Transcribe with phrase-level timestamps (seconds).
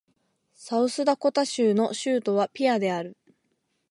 [0.55, 3.15] サウスダコタ州の州都はピアである